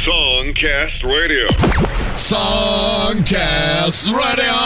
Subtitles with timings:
[0.00, 1.46] Songcast Radio.
[2.16, 4.56] Songcast Radio.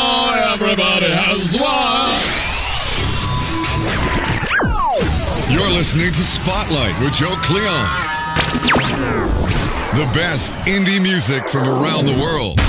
[0.54, 2.22] Everybody has one.
[5.50, 7.84] You're listening to Spotlight with Joe Cleon.
[9.96, 12.60] The best indie music from around the world.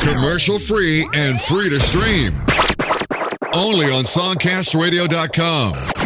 [0.00, 2.32] Commercial free and free to stream.
[3.52, 5.97] Only on SongcastRadio.com.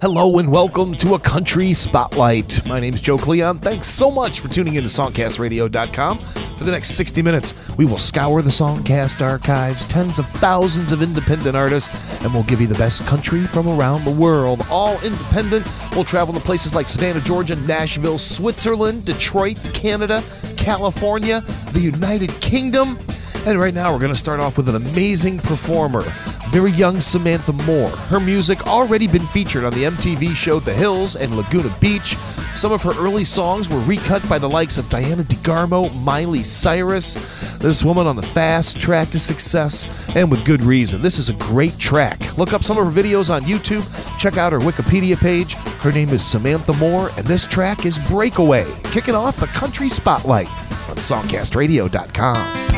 [0.00, 2.64] Hello and welcome to a country spotlight.
[2.68, 3.58] My name is Joe Cleon.
[3.58, 6.18] Thanks so much for tuning in to SongcastRadio.com.
[6.18, 11.02] For the next 60 minutes, we will scour the Songcast archives, tens of thousands of
[11.02, 11.92] independent artists,
[12.22, 14.64] and we'll give you the best country from around the world.
[14.70, 15.66] All independent.
[15.96, 20.22] We'll travel to places like Savannah, Georgia, Nashville, Switzerland, Detroit, Canada,
[20.56, 21.40] California,
[21.72, 23.00] the United Kingdom.
[23.46, 26.02] And right now, we're going to start off with an amazing performer,
[26.50, 27.88] very young Samantha Moore.
[27.88, 32.16] Her music already been featured on the MTV show The Hills and Laguna Beach.
[32.54, 37.14] Some of her early songs were recut by the likes of Diana DeGarmo, Miley Cyrus.
[37.58, 41.00] This woman on the fast track to success, and with good reason.
[41.00, 42.36] This is a great track.
[42.36, 43.86] Look up some of her videos on YouTube.
[44.18, 45.54] Check out her Wikipedia page.
[45.54, 50.50] Her name is Samantha Moore, and this track is Breakaway, kicking off the country spotlight
[50.88, 52.77] on SongcastRadio.com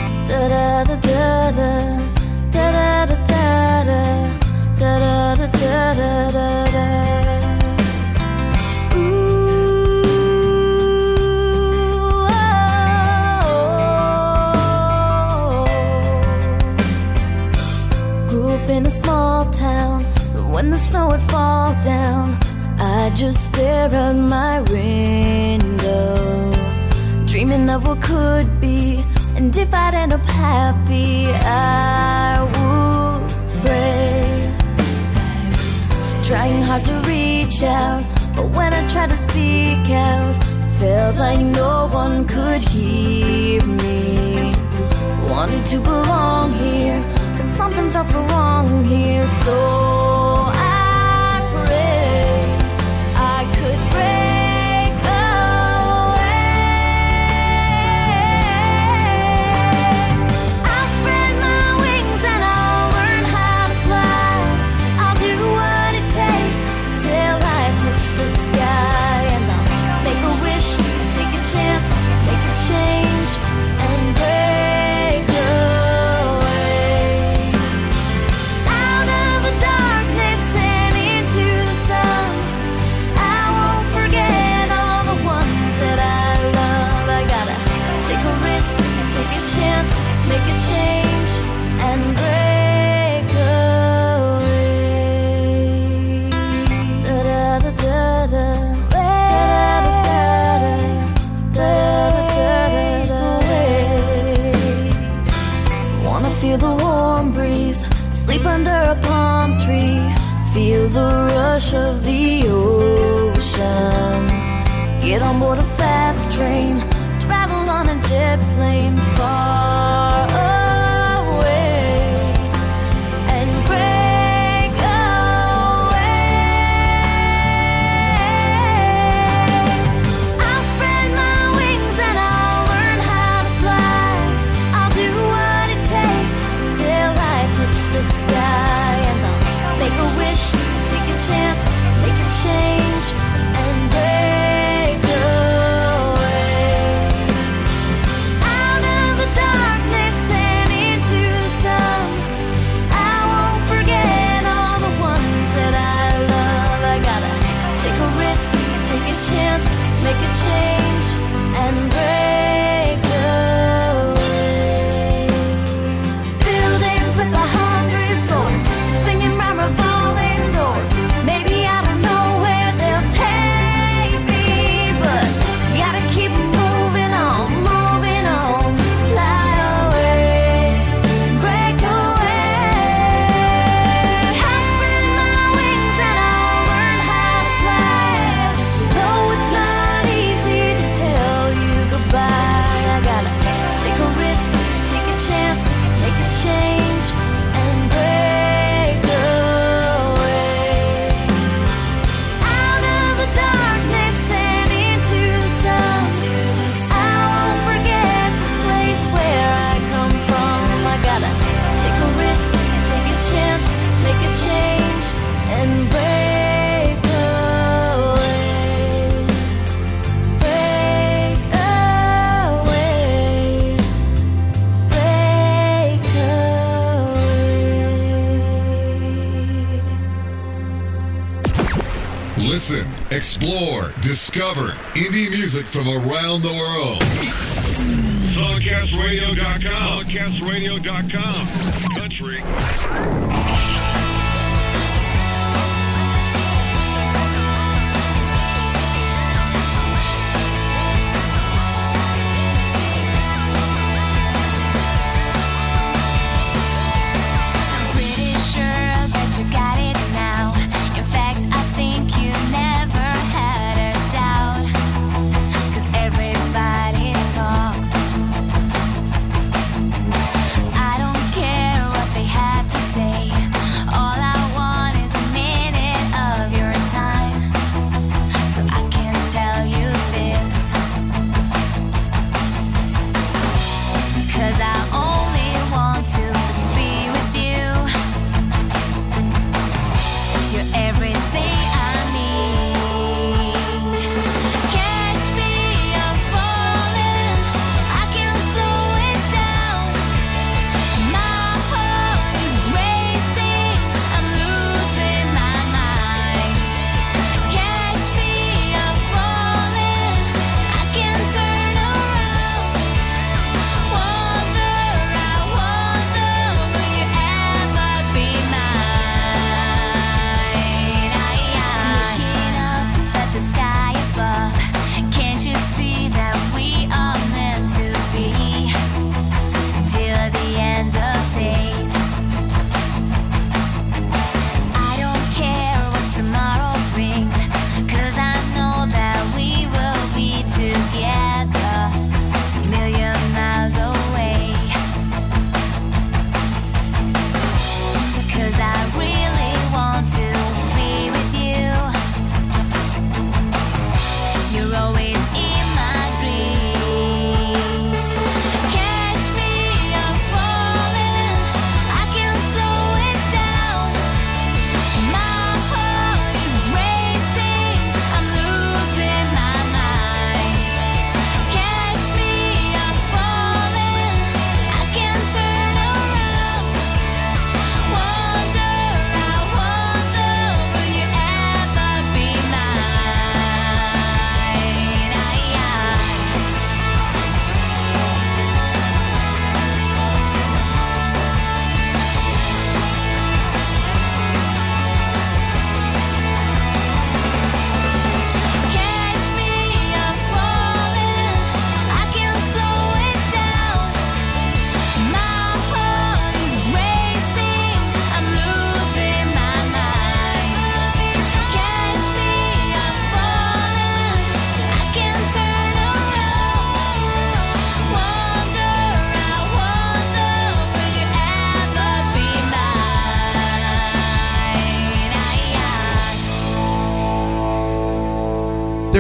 [28.11, 29.05] could be.
[29.41, 33.31] And if I'd end up happy, I would
[33.65, 34.53] pray.
[36.29, 38.05] Trying hard to reach out,
[38.37, 40.45] but when I tried to speak out,
[40.79, 44.53] felt like no one could hear me.
[45.31, 47.03] Wanted to belong here,
[47.39, 50.20] but something felt so wrong here, so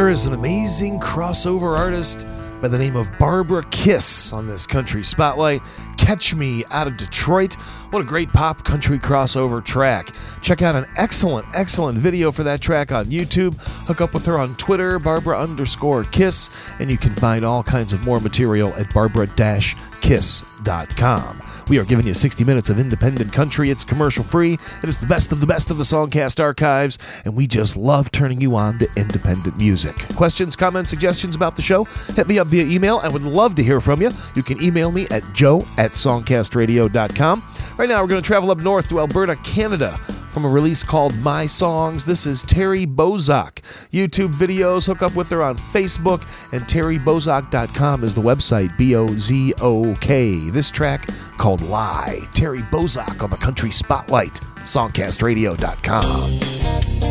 [0.01, 2.27] There is an amazing crossover artist
[2.63, 5.61] by the name of Barbara Kiss on this country spotlight.
[5.99, 7.53] Catch Me out of Detroit.
[7.91, 10.15] What a great pop country crossover track.
[10.41, 13.61] Check out an excellent, excellent video for that track on YouTube.
[13.87, 17.93] Hook up with her on Twitter, Barbara underscore Kiss, and you can find all kinds
[17.93, 19.27] of more material at barbara
[20.01, 21.43] kiss.com.
[21.71, 23.71] We are giving you 60 minutes of independent country.
[23.71, 24.59] It's commercial free.
[24.83, 28.11] It is the best of the best of the Songcast archives, and we just love
[28.11, 29.95] turning you on to independent music.
[30.17, 31.85] Questions, comments, suggestions about the show?
[32.17, 32.99] Hit me up via email.
[33.05, 34.11] I would love to hear from you.
[34.35, 37.43] You can email me at joe at songcastradio.com.
[37.79, 39.97] Right now, we're going to travel up north to Alberta, Canada.
[40.31, 43.59] From a release called My Songs, this is Terri Bozok.
[43.93, 46.23] YouTube videos, hook up with her on Facebook,
[46.53, 50.51] and terribozok.com is the website, B O Z O K.
[50.51, 52.21] This track called Lie.
[52.33, 57.10] Terri Bozok on the Country Spotlight, songcastradio.com.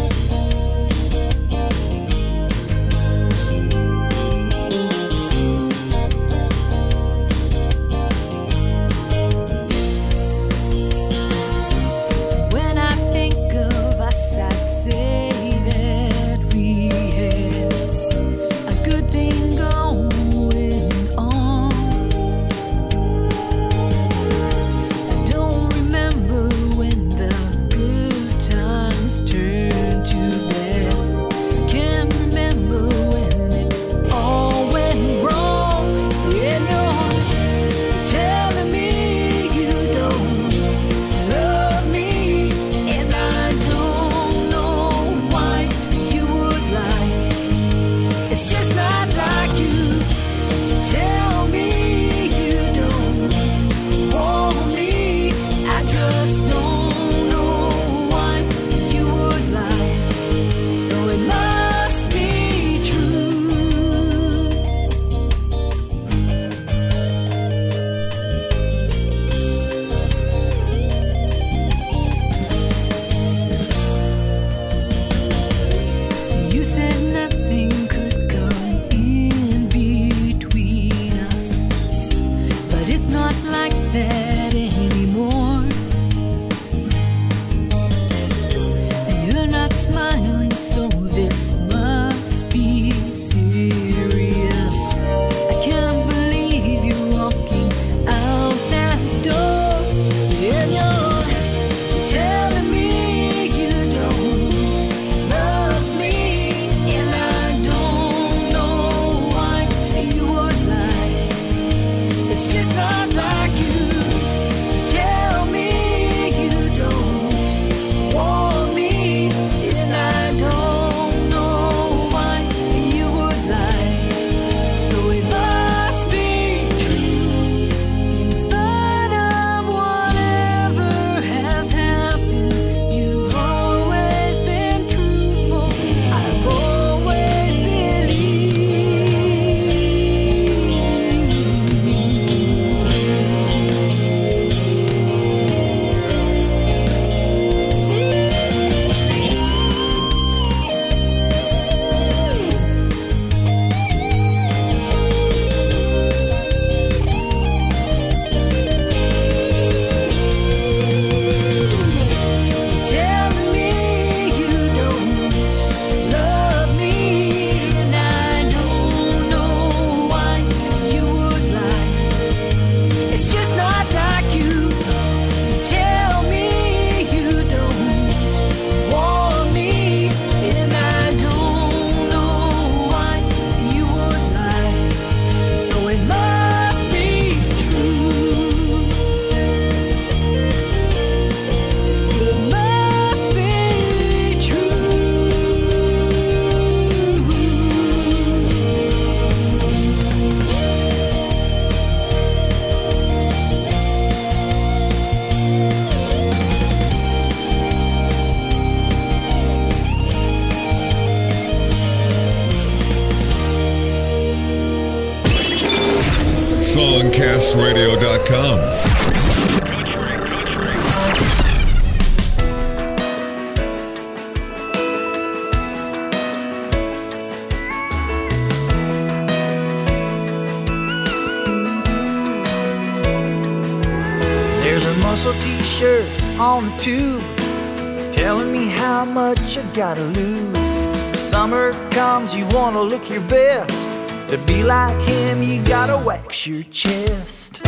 [242.89, 243.85] look your best.
[244.31, 247.61] To be like him, you gotta wax your chest.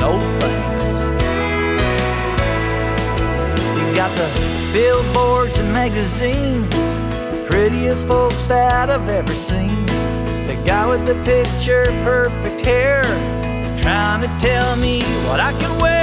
[0.00, 0.86] No thanks.
[3.76, 4.28] You got the
[4.72, 6.74] billboards and magazines,
[7.48, 9.84] prettiest folks that I've ever seen.
[10.46, 13.02] The guy with the picture perfect hair,
[13.76, 15.97] trying to tell me what I can wear.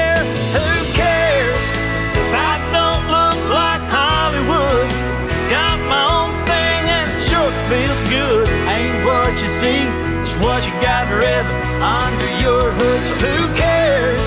[11.85, 13.01] Under your hood.
[13.09, 14.25] So who cares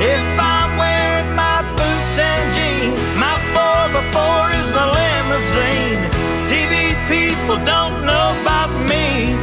[0.00, 3.00] if I'm wearing my boots and jeans?
[3.24, 6.00] My 4x4 is my limousine.
[6.52, 6.74] TV
[7.12, 9.36] people don't know about me.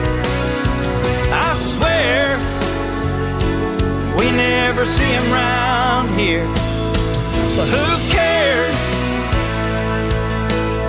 [1.45, 2.37] I swear
[4.17, 6.47] we never see him round here.
[7.55, 7.87] So who
[8.17, 8.81] cares?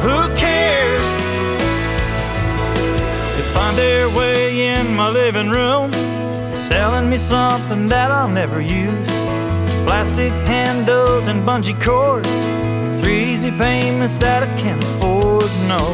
[0.07, 1.11] Who cares?
[3.37, 5.91] They find their way in my living room,
[6.69, 9.11] selling me something that I'll never use.
[9.87, 12.29] Plastic handles and bungee cords,
[13.01, 15.51] three easy payments that I can't afford.
[15.73, 15.85] No,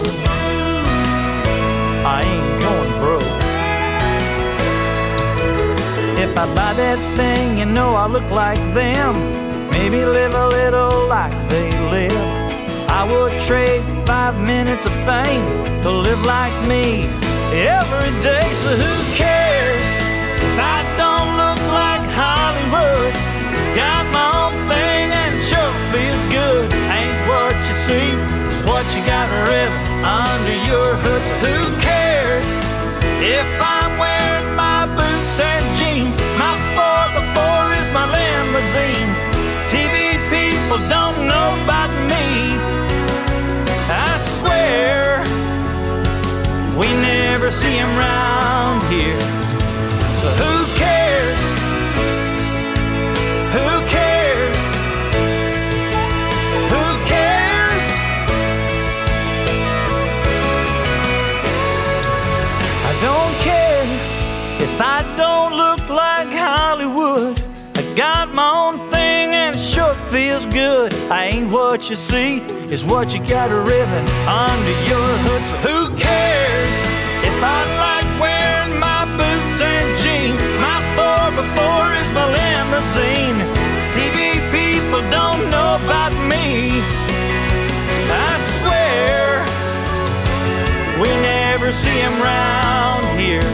[2.17, 3.33] I ain't going broke.
[6.25, 9.13] If I buy that thing, you know I look like them.
[9.71, 12.27] Maybe live a little like they live.
[12.89, 15.47] I would trade five minutes of fame
[15.83, 17.05] to live like me
[17.53, 18.47] every day.
[18.55, 19.42] So who cares
[20.53, 23.13] if I don't look like Hollywood?
[23.73, 26.69] Got my own thing and sure feels good.
[26.93, 28.13] Ain't what you see,
[28.53, 31.23] it's what you got ripped under your hood.
[31.25, 32.49] So who cares
[33.25, 36.17] if I'm wearing my boots and jeans?
[36.37, 39.11] My 4x4 is my limousine.
[39.73, 42.61] TV people don't know about me.
[43.89, 45.25] I swear
[46.77, 49.42] we never see him round here.
[71.13, 72.39] I ain't what you see,
[72.73, 75.45] it's what you got a ribbon under your hood.
[75.45, 76.79] So who cares
[77.21, 80.41] if I like wearing my boots and jeans?
[80.57, 83.39] My 4x4 is my limousine.
[83.93, 86.81] TV people don't know about me.
[88.09, 89.45] I swear
[90.97, 93.45] we never see him round here.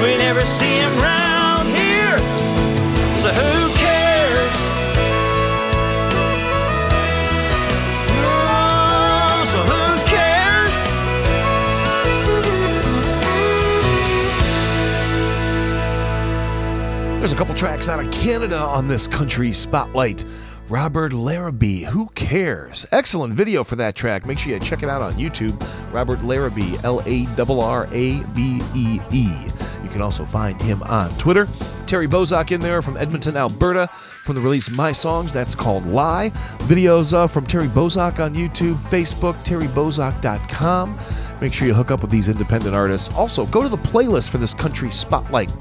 [0.00, 2.16] We never see him round here.
[3.20, 3.71] So who
[17.22, 20.24] There's a couple tracks out of Canada on this country spotlight.
[20.68, 22.84] Robert Larrabee, Who Cares?
[22.90, 24.26] Excellent video for that track.
[24.26, 25.54] Make sure you check it out on YouTube.
[25.92, 29.28] Robert Larrabee, L A R R A B E E.
[29.84, 31.44] You can also find him on Twitter.
[31.86, 35.32] Terri Bozok in there from Edmonton, Alberta, from the release My Songs.
[35.32, 36.30] That's called Lie.
[36.62, 40.98] Videos uh, from Terri Bozok on YouTube, Facebook, terribozok.com.
[41.40, 43.14] Make sure you hook up with these independent artists.
[43.14, 45.52] Also, go to the playlist for this country spotlight.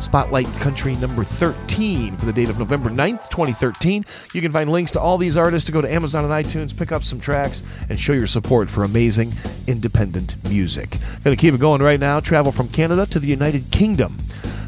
[0.00, 4.04] Spotlight Country number 13 for the date of November 9th, 2013.
[4.34, 6.92] You can find links to all these artists to go to Amazon and iTunes, pick
[6.92, 9.32] up some tracks, and show your support for amazing
[9.66, 10.98] independent music.
[11.24, 12.20] Gonna keep it going right now.
[12.20, 14.18] Travel from Canada to the United Kingdom.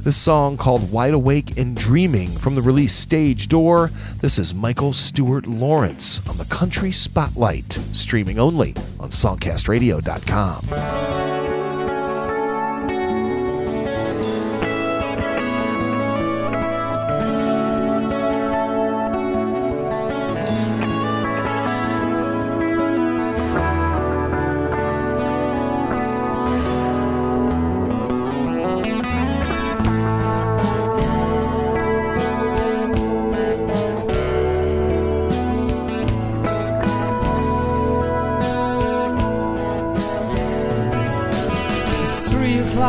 [0.02, 3.90] This song called Wide Awake and Dreaming from the release Stage Door.
[4.20, 11.67] This is Michael Stewart Lawrence on the Country Spotlight, streaming only on SongcastRadio.com.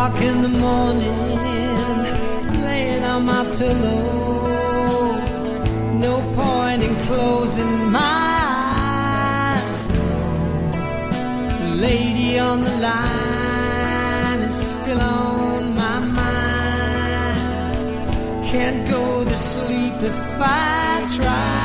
[0.10, 1.36] o'clock in the morning,
[2.64, 4.38] laying on my pillow.
[6.00, 8.00] No point in closing my
[9.62, 9.90] eyes.
[11.80, 17.38] Lady on the line is still on my mind.
[18.46, 21.59] Can't go to sleep if I try.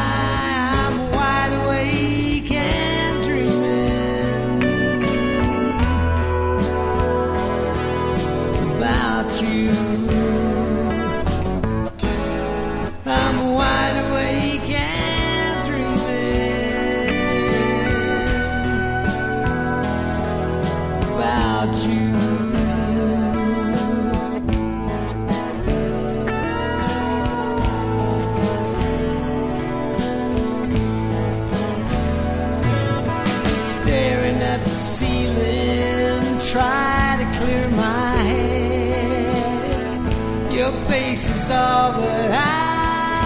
[41.50, 42.30] All that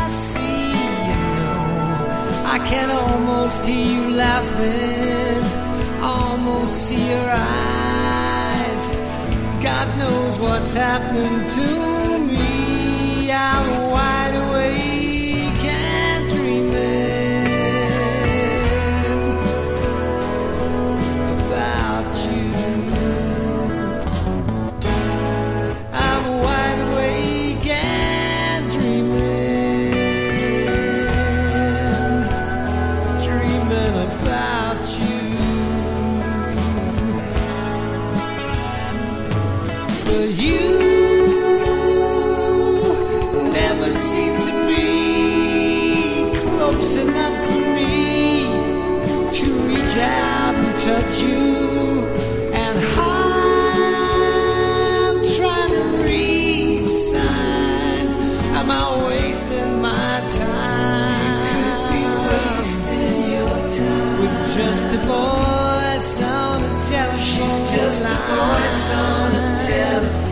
[0.05, 0.73] I see,
[1.09, 2.45] you know.
[2.55, 5.43] I can almost hear you laughing,
[6.03, 8.87] almost see your eyes.
[9.63, 13.31] God knows what's happened to me.
[13.31, 13.78] I'm
[47.05, 47.93] enough for me
[49.39, 51.45] to reach out and touch you.
[52.63, 54.27] And I'm
[55.37, 58.15] trying to read signs.
[58.59, 58.73] Am I
[59.09, 61.39] wasting my time?
[62.29, 67.25] wasting your time with just a voice on a telephone.
[67.31, 70.28] She's just a voice on a telephone.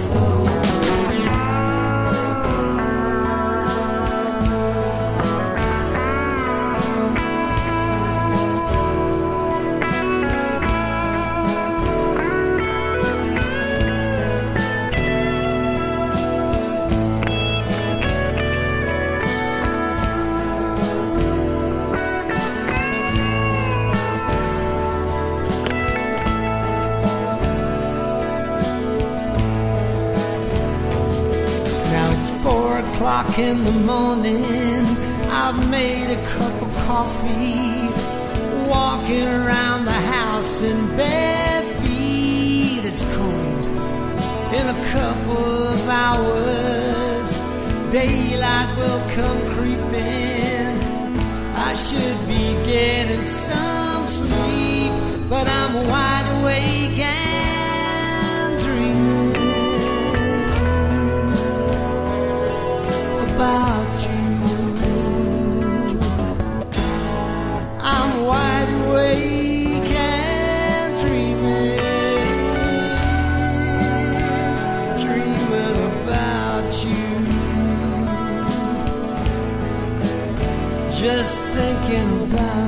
[33.16, 34.84] O'clock in the morning.
[35.30, 37.88] I've made a cup of coffee.
[38.68, 42.84] Walking around the house in bare feet.
[42.84, 43.66] It's cold.
[44.58, 47.32] In a couple of hours,
[47.90, 50.72] daylight will come creeping.
[51.68, 54.92] I should be getting some sleep,
[55.30, 56.98] but I'm wide awake
[81.56, 82.65] thinking about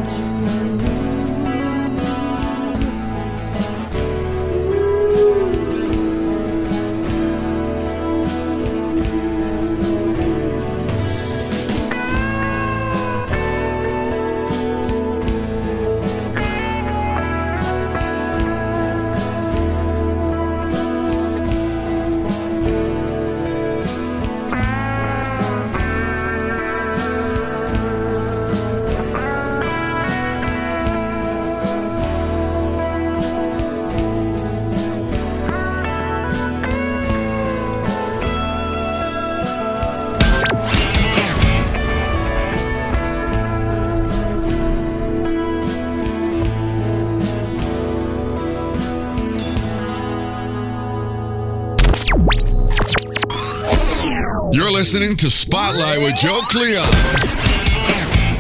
[54.91, 56.83] listening to Spotlight with Joe Cleon.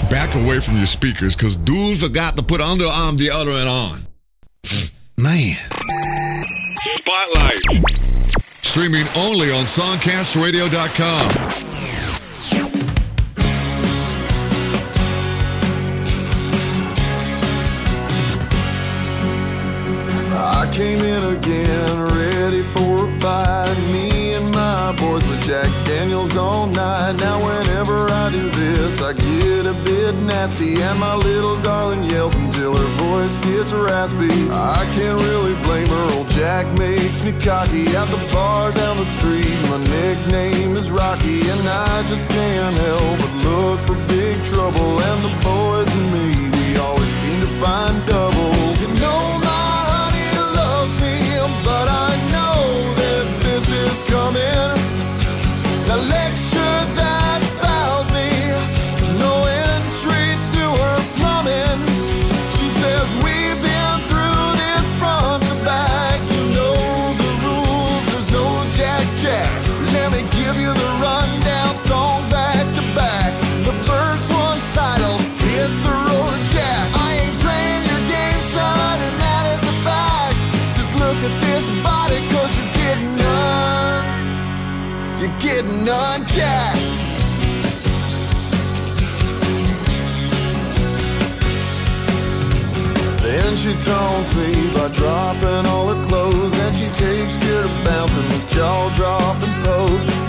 [0.09, 3.99] Back away from your speakers because dudes have got to put underarm deodorant on.
[5.19, 5.59] Man.
[6.79, 7.61] Spotlight.
[8.63, 11.68] Streaming only on SongcastRadio.com.
[34.99, 37.87] can't really blame her, old Jack makes me cocky.
[37.95, 43.19] At the bar down the street, my nickname is Rocky, and I just can't help
[43.21, 45.01] but look for big trouble.
[45.01, 46.27] And the boys and me,
[46.59, 48.28] we always seem to find double.
[93.23, 98.29] Then she taunts me by dropping all her clothes And she takes care of bouncing
[98.29, 99.58] this jaw-dropping pose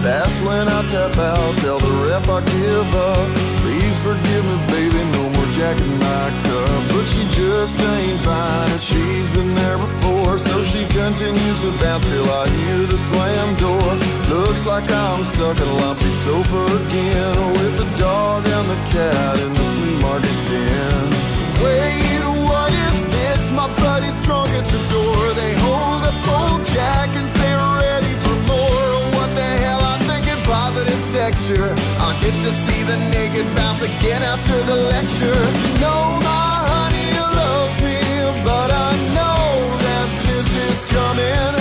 [0.01, 3.27] That's when I tap out, tell the rep I give up.
[3.63, 6.81] Please forgive me, baby, no more jack in my cup.
[6.87, 10.37] But she just ain't fine, and she's been there before.
[10.39, 13.91] So she continues to bounce till I hear the slam door.
[14.29, 19.39] Looks like I'm stuck in a lumpy sofa again With the dog and the cat
[19.39, 21.09] in the flea market den.
[21.59, 23.51] Wait, what is this?
[23.51, 25.33] My buddy's drunk at the door.
[25.33, 27.29] They hold up old Jack and
[31.11, 31.75] texture.
[31.97, 35.41] I'll get to see the naked bounce again after the lecture.
[35.81, 37.99] Know my honey loves me,
[38.43, 41.58] but I know that this is coming.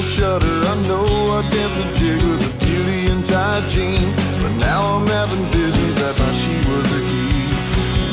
[0.00, 0.60] Angel shudder.
[0.66, 5.06] I know I danced a jig with a beauty in tight jeans, but now I'm
[5.06, 7.26] having visions that my she was a he.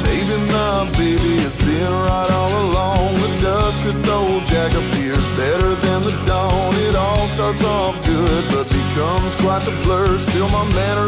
[0.04, 3.14] Maybe my baby has been right all along.
[3.16, 6.74] The dusk with old Jack appears better than the dawn.
[6.88, 10.18] It all starts off good, but becomes quite the blur.
[10.20, 11.07] Still, my manners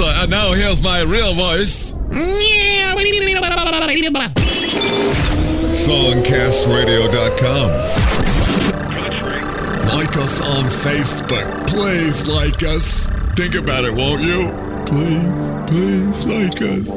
[0.00, 1.92] am your and now here's my real voice.
[5.72, 7.70] Songcastradio.com.
[8.92, 9.40] Country.
[9.88, 11.66] Like us on Facebook.
[11.66, 13.06] Please like us.
[13.36, 14.52] Think about it, won't you?
[14.86, 15.28] Please,
[15.66, 16.88] please like us.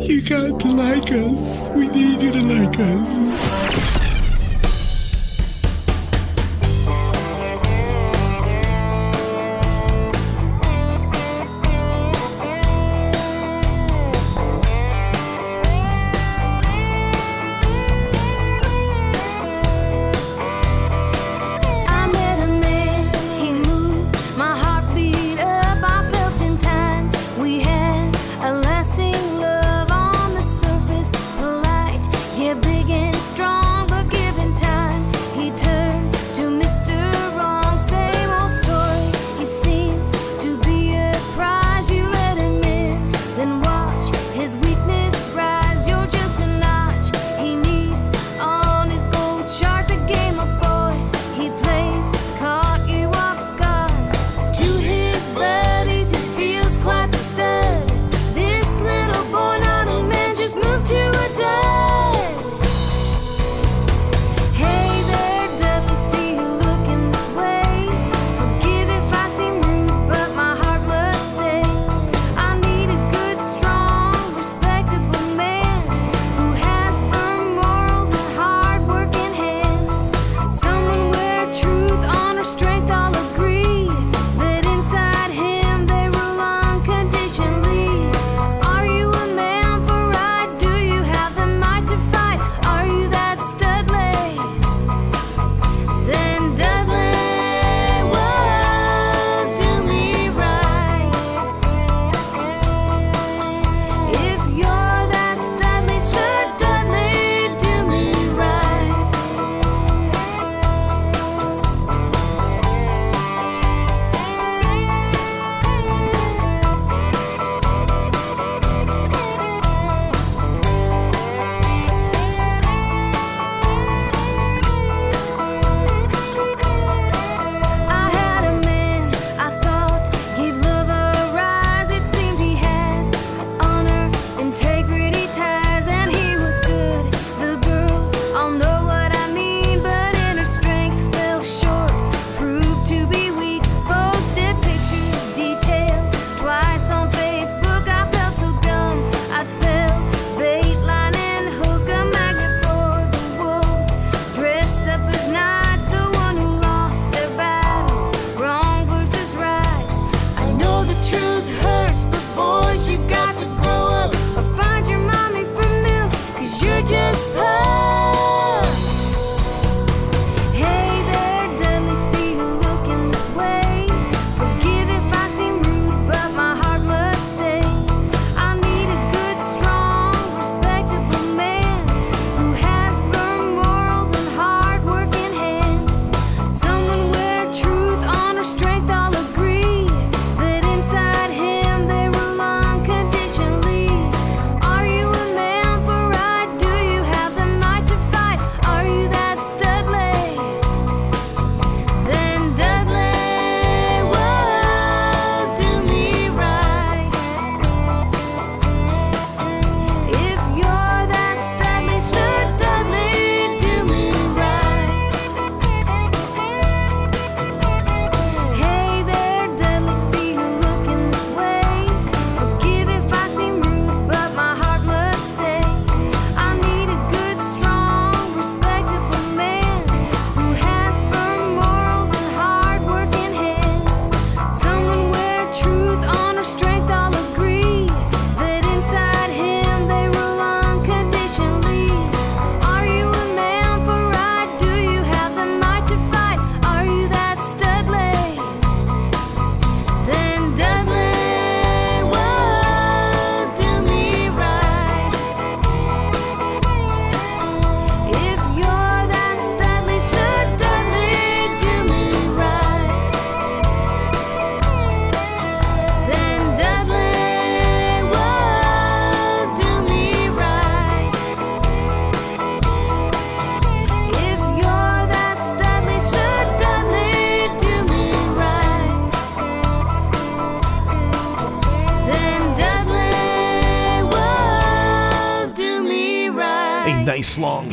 [0.08, 1.70] you got to like us.
[1.70, 3.29] We need you to like us.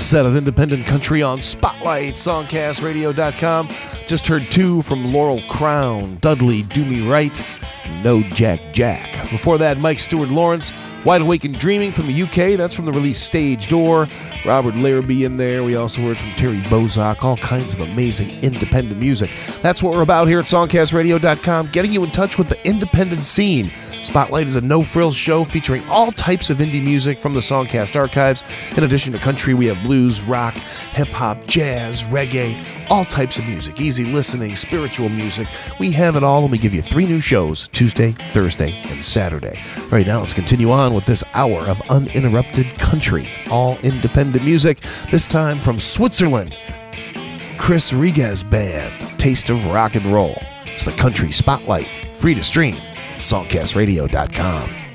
[0.07, 3.67] Set of independent country on Spotlight, songcastradio.com.
[4.07, 7.43] Just heard two from Laurel Crown, Dudley Do Me Right,
[8.03, 9.29] No Jack Jack.
[9.29, 10.71] Before that, Mike Stewart Lawrence,
[11.03, 12.57] Wide Awake and Dreaming from the UK.
[12.57, 14.07] That's from the release Stage Door.
[14.45, 15.65] Robert Larrabee in there.
[15.65, 17.21] We also heard from Terri Bozok.
[17.21, 19.31] All kinds of amazing independent music.
[19.61, 23.73] That's what we're about here at songcastradio.com, getting you in touch with the independent scene.
[24.07, 27.97] Spotlight is a no frills show featuring all types of indie music from the Songcast
[27.97, 28.41] archives.
[28.77, 30.53] In addition to country, we have blues, rock,
[30.93, 35.49] hip hop, jazz, reggae, all types of music, easy listening, spiritual music.
[35.77, 39.61] We have it all, and we give you three new shows Tuesday, Thursday, and Saturday.
[39.91, 44.79] Right now, let's continue on with this hour of uninterrupted country, all independent music,
[45.11, 46.55] this time from Switzerland.
[47.57, 50.37] Chris Regez Band, Taste of Rock and Roll.
[50.65, 52.77] It's the Country Spotlight, free to stream,
[53.19, 54.86] songcastradio.com.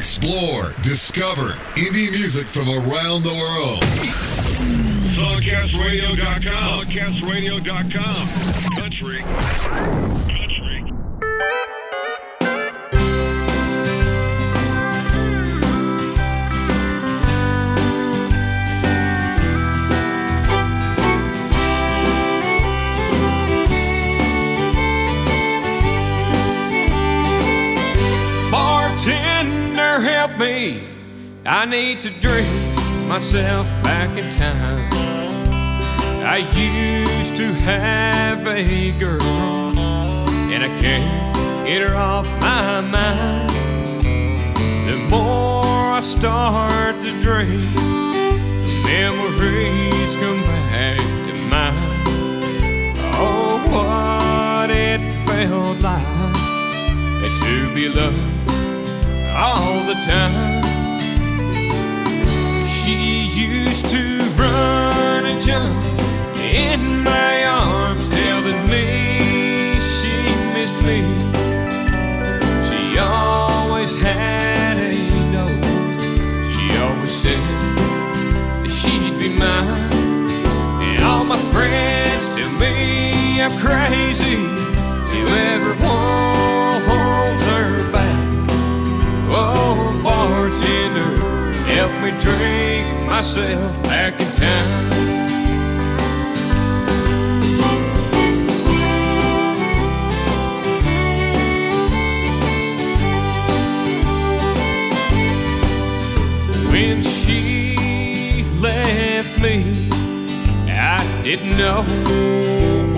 [0.00, 3.82] explore, discover indie music from around the world.
[5.12, 6.86] Songcastradio.com.
[6.86, 8.26] Songcastradio.com.
[8.80, 9.18] Country.
[10.38, 10.79] Country.
[31.52, 32.46] I need to drink
[33.08, 34.88] myself back in time.
[36.22, 43.50] I used to have a girl, and I can't get her off my mind.
[44.88, 52.96] The more I start to drink, the memories come back to mind.
[53.16, 58.50] Oh, what it felt like to be loved
[59.34, 60.59] all the time.
[62.90, 65.76] She used to run and jump
[66.36, 70.14] in my arms, telling me she
[70.54, 71.00] missed me.
[72.68, 74.92] She always had a
[75.30, 76.52] note.
[76.52, 77.40] She always said
[78.64, 79.92] that she'd be mine.
[80.82, 84.34] And all my friends tell me I'm crazy.
[85.12, 85.20] To
[85.52, 88.48] everyone holds her back.
[89.30, 91.19] Oh, bartender
[91.74, 95.00] help me drink myself back in town.
[106.72, 109.88] When she left me,
[110.68, 111.82] I didn't know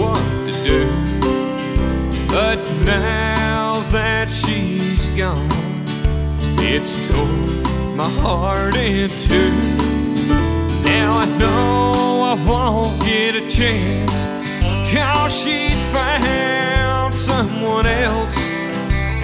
[0.01, 0.81] what to do.
[2.29, 5.49] But now that she's gone,
[6.59, 7.52] it's torn
[8.03, 9.53] my heart in two.
[10.83, 14.27] Now I know I won't get a chance,
[14.93, 18.37] cause she's found someone else.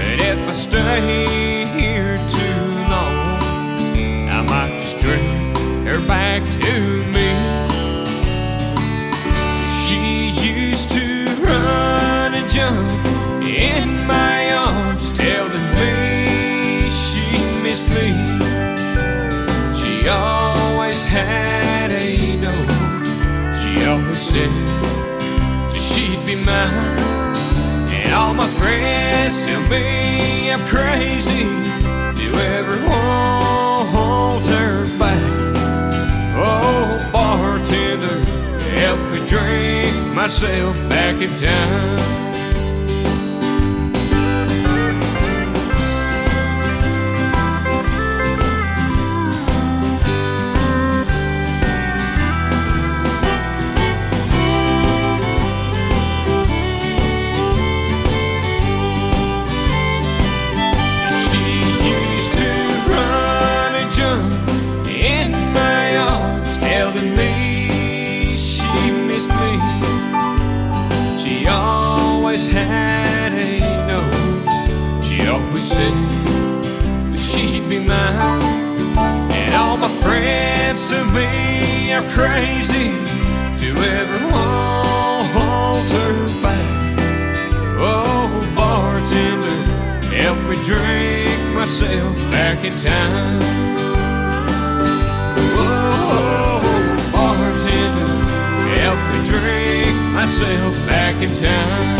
[0.04, 2.62] And if I stay here too
[2.94, 5.58] long, I might just drink
[5.88, 6.74] her back to
[7.14, 7.30] me.
[9.82, 13.06] She used to run and jump
[13.42, 17.24] in my arms, telling me she
[17.64, 18.37] missed me.
[20.08, 22.72] She always had a note.
[23.60, 27.36] She always said that she'd be mine.
[27.92, 31.44] And all my friends tell me I'm crazy
[32.20, 35.20] to ever want her back.
[36.38, 38.18] Oh, bartender,
[38.80, 42.17] help me drink myself back in time.
[75.60, 75.92] Said
[77.12, 78.42] that she'd be mine.
[79.32, 82.90] And all my friends to me are crazy
[83.58, 86.98] to ever want her back.
[87.76, 89.50] Oh, bartender,
[90.16, 93.42] help me drink myself back in time.
[95.58, 96.62] Oh,
[97.12, 98.10] bartender,
[98.78, 101.97] help me drink myself back in time.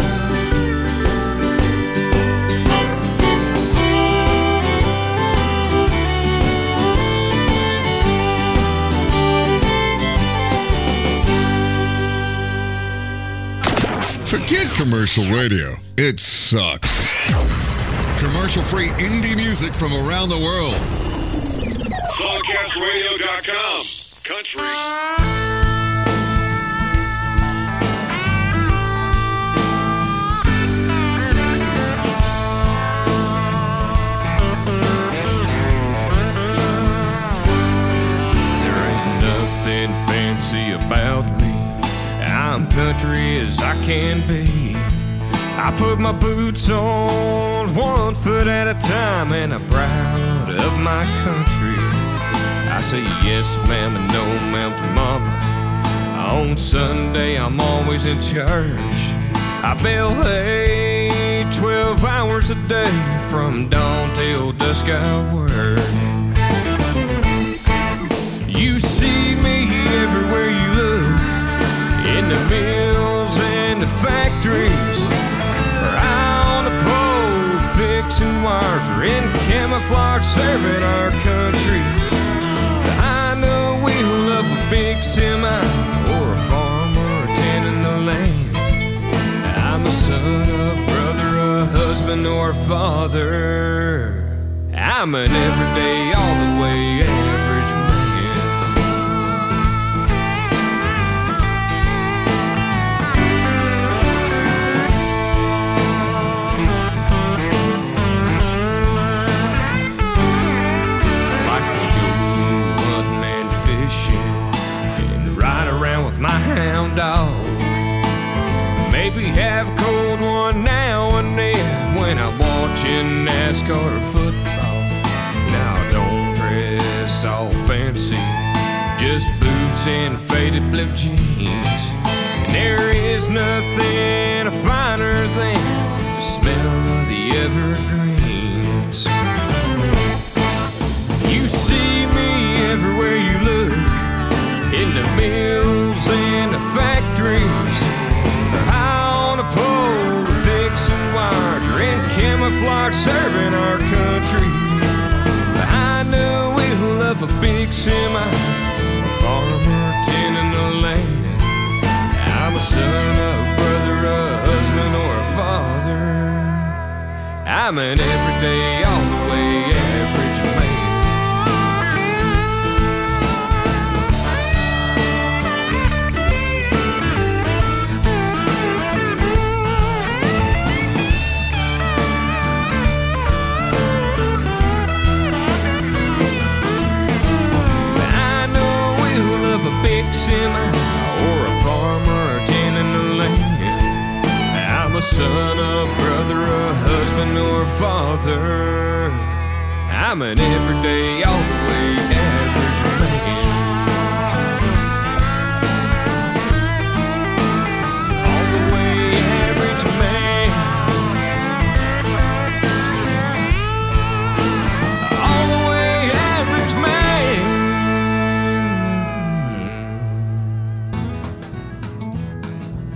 [14.79, 15.67] Commercial radio.
[15.97, 17.13] It sucks.
[18.21, 20.75] Commercial free indie music from around the world.
[22.13, 23.87] Songcastradio.com.
[24.23, 25.09] Country.
[40.89, 41.53] About me.
[42.25, 44.58] I'm country as I can be.
[45.61, 51.05] I put my boots on one foot at a time and I'm proud of my
[51.25, 51.77] country.
[52.71, 55.49] I say yes, ma'am, and no, ma'am, to mama.
[56.33, 59.01] On Sunday, I'm always in church.
[59.65, 65.81] I bale hay 12 hours a day from dawn till dusk I work.
[68.47, 69.67] You see me
[70.03, 71.21] everywhere you look,
[72.17, 74.88] in the mills and the factories,
[78.09, 81.83] pole fixing wires, or in camouflage serving our country.
[82.85, 85.49] Behind the wheel of a big semi,
[86.17, 88.57] or a farmer tending the land.
[89.59, 94.25] I'm a son, a brother, a husband, or a father.
[94.75, 97.28] I'm an everyday, all the way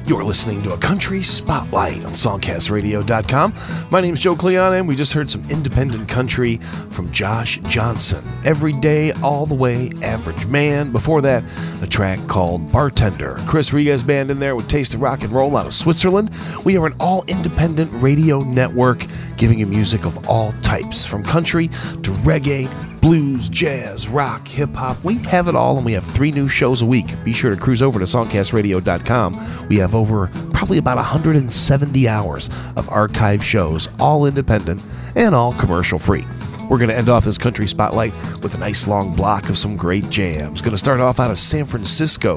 [0.05, 3.55] You're listening to a country spotlight on songcastradio.com.
[3.89, 6.57] My name's Joe Cleon, and we just heard some independent country
[6.91, 8.25] from Josh Johnson.
[8.45, 10.91] Every day, all the way, average man.
[10.91, 11.45] Before that,
[11.83, 13.37] a track called Bartender.
[13.47, 16.33] Chris Regez band in there with Taste of Rock and Roll out of Switzerland.
[16.65, 21.69] We are an all independent radio network giving you music of all types, from country
[21.69, 22.69] to reggae
[23.03, 25.03] blues, jazz, rock, hip hop.
[25.05, 27.23] We have it all, and we have three new shows a week.
[27.25, 29.69] Be sure to cruise over to songcastradio.com.
[29.69, 34.81] We have over probably about 170 hours of archive shows, all independent
[35.17, 36.25] and all commercial free.
[36.71, 39.77] We're going to end off this country spotlight with a nice long block of some
[39.77, 40.63] great jams.
[40.63, 42.37] Going to start off out of San Francisco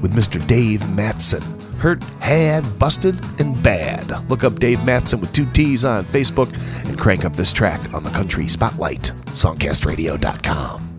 [0.00, 0.44] with Mr.
[0.46, 1.65] Dave Mattson.
[1.86, 4.28] Hurt, had, busted, and bad.
[4.28, 6.52] Look up Dave Mattson with two T's on Facebook
[6.84, 9.12] and crank up this track on the Country Spotlight.
[9.26, 10.95] Songcastradio.com.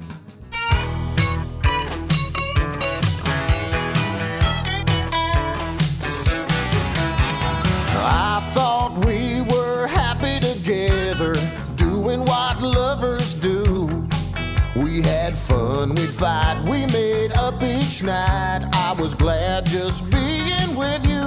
[17.97, 18.59] each night.
[18.73, 21.25] I was glad just being with you.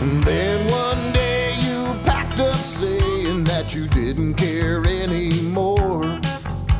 [0.00, 6.02] And then one day you packed up saying that you didn't care anymore.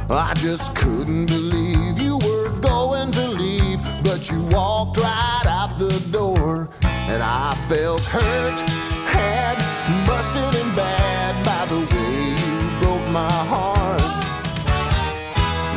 [0.09, 5.97] I just couldn't believe you were going to leave, but you walked right out the
[6.11, 6.71] door.
[6.83, 8.59] And I felt hurt,
[9.07, 9.59] had
[10.07, 14.01] busted and bad by the way you broke my heart.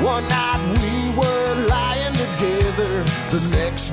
[0.04, 0.53] One night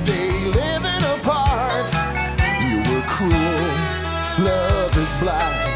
[0.05, 1.87] day living apart.
[2.67, 3.67] You were cruel,
[4.43, 5.71] love is blind.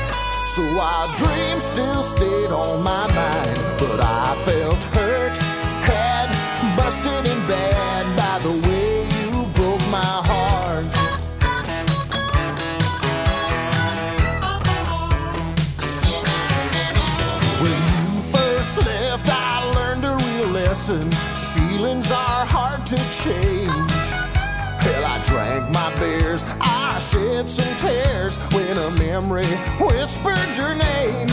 [0.48, 3.60] So our dreams still stayed on my mind.
[3.78, 5.38] But I felt hurt,
[5.84, 6.30] had
[6.78, 10.86] busted and bad by the way you broke my heart.
[17.62, 21.12] When you first left, I learned a real lesson.
[21.54, 23.85] Feelings are hard to change.
[26.00, 29.46] Beers, I shed some tears when a memory
[29.80, 31.30] whispered your name.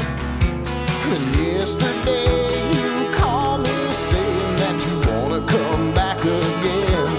[1.12, 7.10] And yesterday you called me saying that you wanna come back again.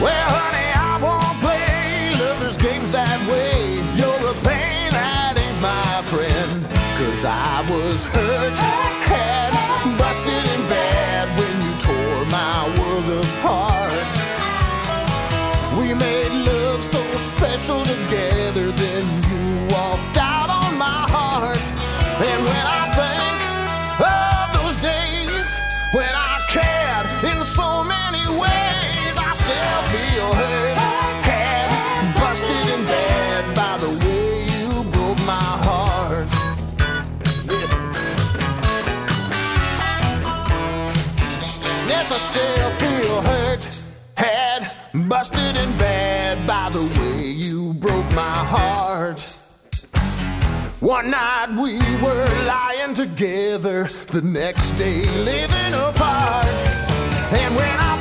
[0.00, 3.74] Well, honey, I won't play lovers' games that way.
[3.98, 6.66] You're a pain that ain't my friend.
[6.98, 8.58] Cause I was hurt,
[9.06, 9.52] had
[9.98, 13.43] busted and bad when you tore my world apart.
[17.44, 19.23] Special together, then
[50.84, 56.44] One night we were lying together, the next day living apart.
[57.32, 57.93] And when I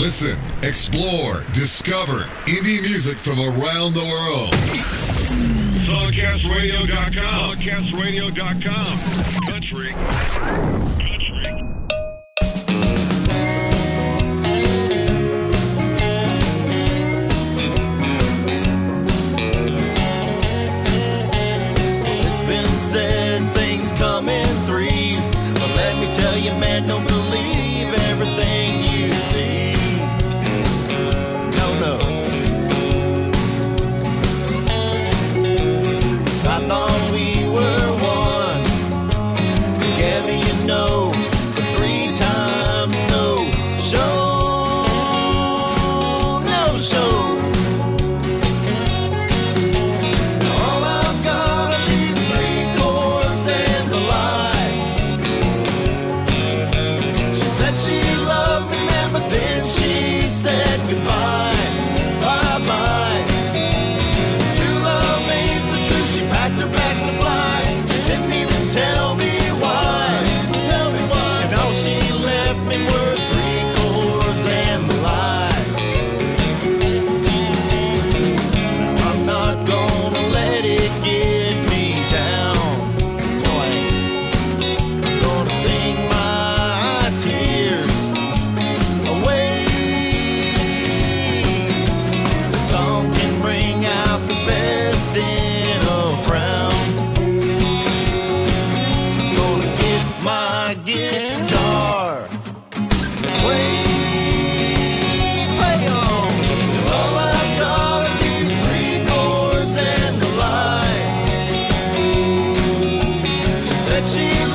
[0.00, 4.54] Listen, explore, discover indie music from around the world.
[5.76, 7.56] SongcastRadio.com.
[7.56, 8.98] SongcastRadio.com.
[9.46, 9.92] Country.
[11.06, 11.69] Country.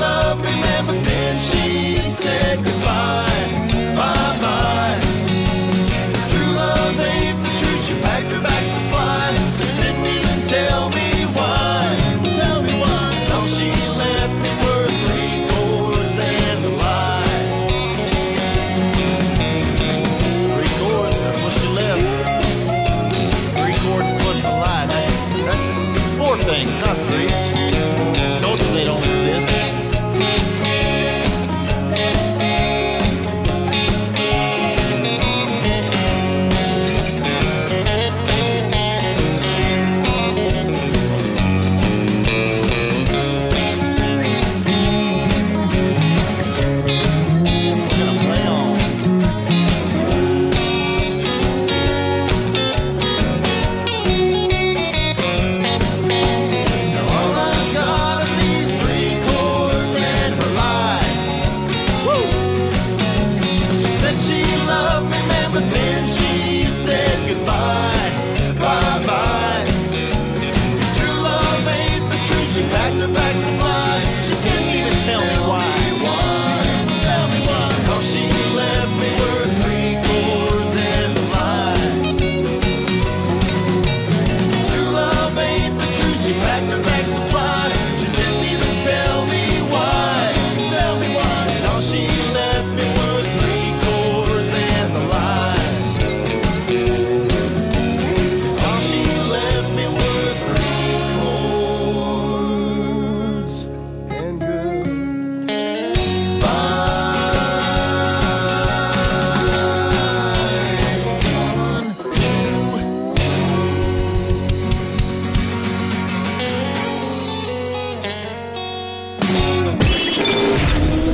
[0.05, 0.64] love me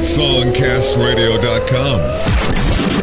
[0.04, 3.01] songcastradio.com.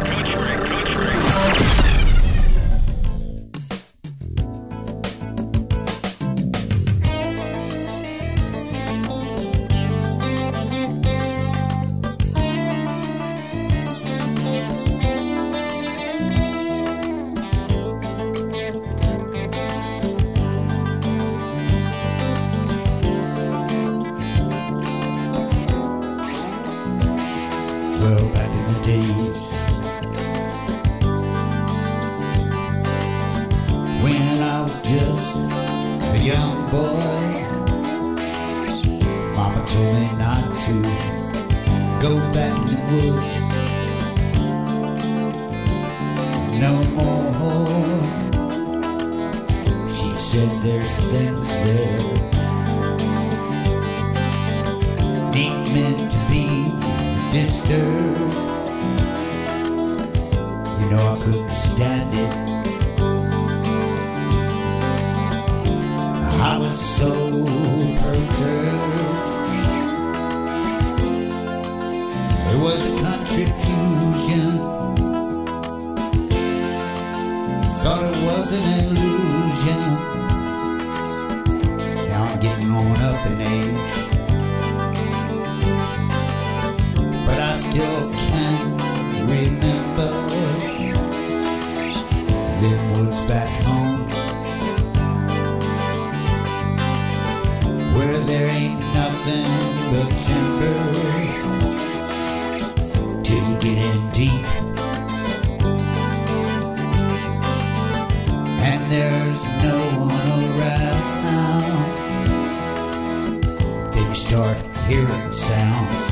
[114.29, 116.05] start hearing sounds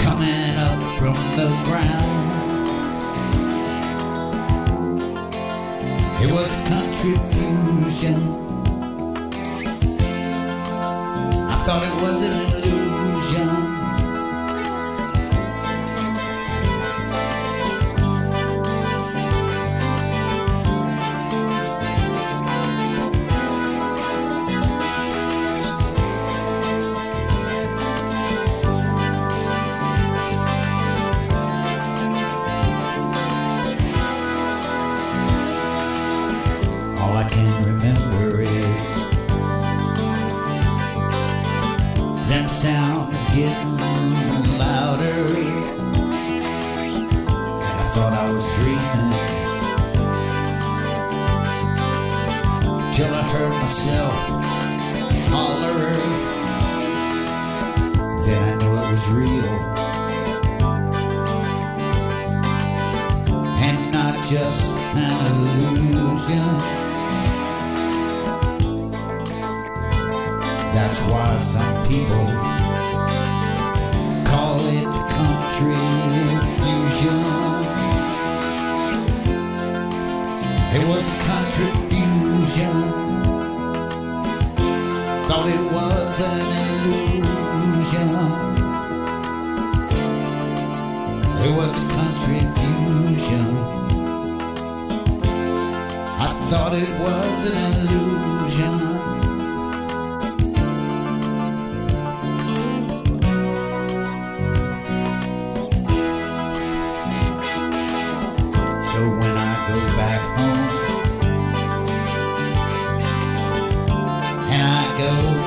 [0.00, 2.32] coming up from the ground.
[6.22, 7.16] It was country.
[11.48, 12.59] I thought it was a little.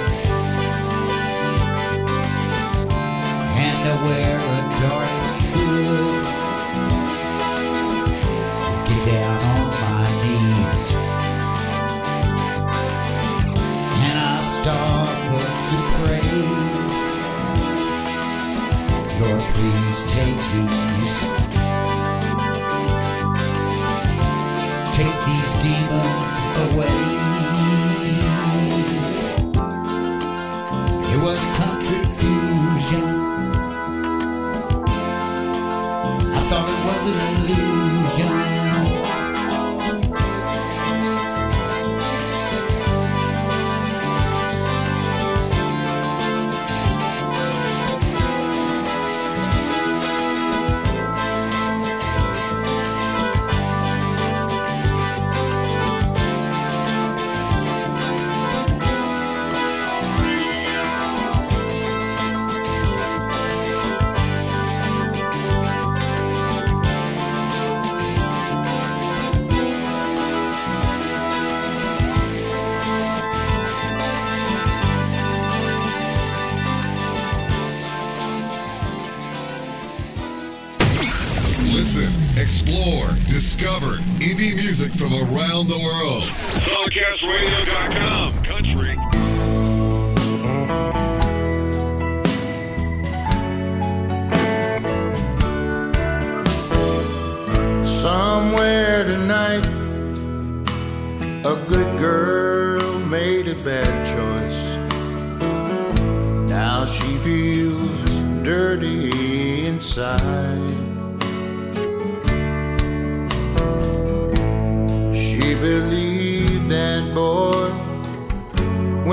[3.65, 5.26] and I wear a dark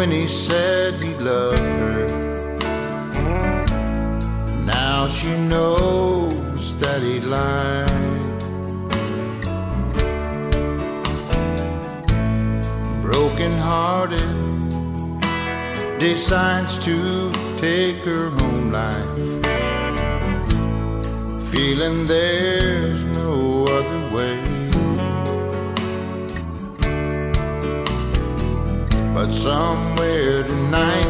[0.04, 2.06] when he said he loved her.
[4.66, 7.88] Now she knows that he lied.
[13.00, 14.34] Broken hearted,
[15.98, 19.20] decides to take her home life.
[21.50, 23.03] Feeling there's
[29.24, 31.06] But somewhere tonight,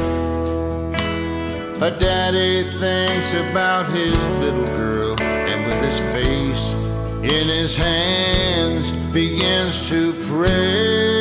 [1.83, 6.65] a daddy thinks about his little girl and with his face
[7.25, 11.14] in his hands begins to pray.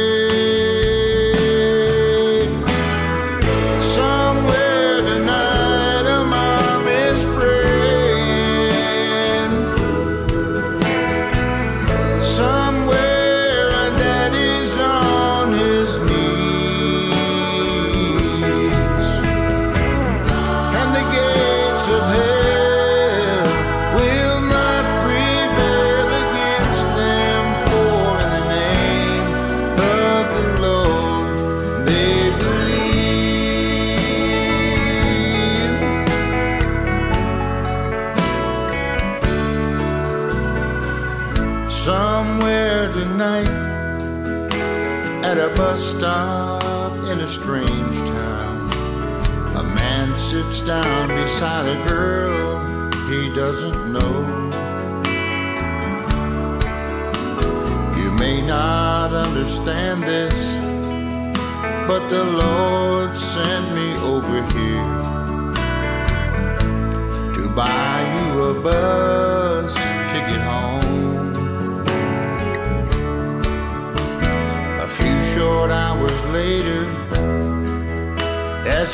[51.44, 54.16] Beside a girl he doesn't know.
[57.98, 60.38] You may not understand this,
[61.86, 64.94] but the Lord sent me over here
[67.36, 69.23] to buy you a bus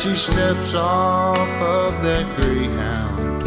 [0.01, 3.45] she steps off of that greyhound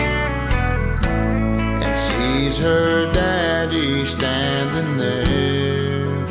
[1.83, 6.27] and sees her daddy standing there.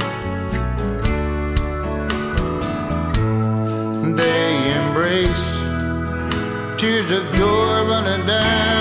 [4.16, 5.48] They embrace,
[6.80, 8.81] tears of joy running down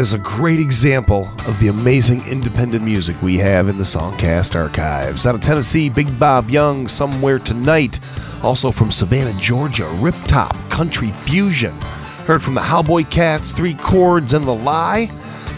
[0.00, 5.26] is a great example of the amazing independent music we have in the Songcast archives.
[5.26, 8.00] Out of Tennessee, Big Bob Young, Somewhere Tonight.
[8.42, 11.78] Also from Savannah, Georgia, Rip Top, Country Fusion.
[12.26, 15.10] Heard from the Howboy Catts, Three Chords, and The Lie.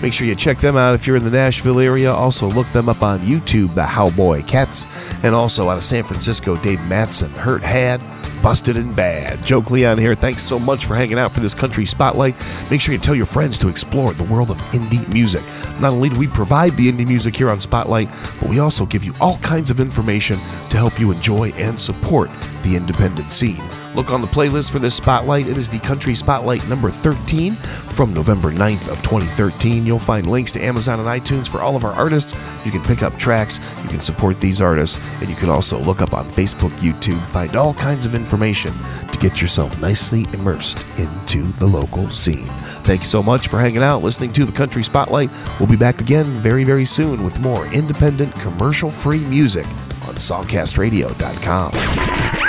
[0.02, 2.12] Make sure you check them out if you're in the Nashville area.
[2.12, 4.86] Also, look them up on YouTube, the Howboy Catts.
[5.22, 8.00] And also out of San Francisco, Dave Mattson, Hurt Had,
[8.42, 9.44] Busted and Bad.
[9.46, 10.16] Joe Cleon here.
[10.16, 12.34] Thanks so much for hanging out for this country spotlight.
[12.70, 15.44] Make sure you tell your friends to explore the world of indie music.
[15.80, 18.08] Not only do we provide the indie music here on Spotlight,
[18.40, 20.38] but we also give you all kinds of information
[20.70, 22.30] to help you enjoy and support
[22.62, 23.62] the independent scene.
[23.94, 25.46] Look on the playlist for this spotlight.
[25.46, 29.84] It is the Country Spotlight number 13 from November 9th of 2013.
[29.84, 32.34] You'll find links to Amazon and iTunes for all of our artists.
[32.64, 36.00] You can pick up tracks, you can support these artists, and you can also look
[36.00, 38.72] up on Facebook, YouTube, find all kinds of information
[39.12, 42.46] to get yourself nicely immersed into the local scene.
[42.84, 45.28] Thank you so much for hanging out, listening to the Country Spotlight.
[45.60, 49.66] We'll be back again very, very soon with more independent, commercial free music
[50.06, 52.41] on SongcastRadio.com.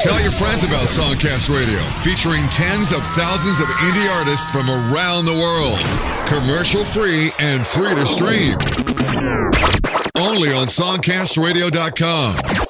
[0.00, 5.24] Tell your friends about Songcast Radio, featuring tens of thousands of indie artists from around
[5.24, 5.80] the world.
[6.28, 8.52] Commercial free and free to stream.
[10.16, 12.67] Only on SongcastRadio.com.